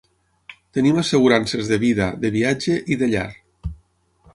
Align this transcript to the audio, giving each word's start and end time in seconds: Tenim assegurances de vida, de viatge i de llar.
Tenim 0.77 1.01
assegurances 1.01 1.71
de 1.75 1.79
vida, 1.85 2.09
de 2.25 2.35
viatge 2.39 2.83
i 2.97 3.03
de 3.05 3.15
llar. 3.17 3.31